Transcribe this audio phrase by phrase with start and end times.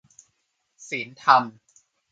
[0.87, 1.43] ศีลธรรม